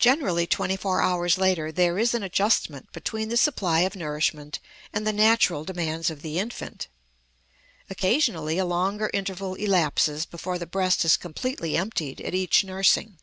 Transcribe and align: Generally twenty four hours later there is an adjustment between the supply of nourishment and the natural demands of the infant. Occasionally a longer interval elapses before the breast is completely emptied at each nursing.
Generally 0.00 0.48
twenty 0.48 0.76
four 0.76 1.00
hours 1.00 1.38
later 1.38 1.70
there 1.70 1.96
is 1.96 2.12
an 2.12 2.24
adjustment 2.24 2.90
between 2.90 3.28
the 3.28 3.36
supply 3.36 3.82
of 3.82 3.94
nourishment 3.94 4.58
and 4.92 5.06
the 5.06 5.12
natural 5.12 5.62
demands 5.62 6.10
of 6.10 6.22
the 6.22 6.40
infant. 6.40 6.88
Occasionally 7.88 8.58
a 8.58 8.64
longer 8.64 9.08
interval 9.14 9.54
elapses 9.54 10.26
before 10.26 10.58
the 10.58 10.66
breast 10.66 11.04
is 11.04 11.16
completely 11.16 11.76
emptied 11.76 12.20
at 12.20 12.34
each 12.34 12.64
nursing. 12.64 13.18